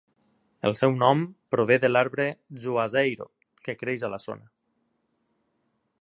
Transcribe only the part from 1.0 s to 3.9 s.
nom prové de l'arbre "juazeiro", que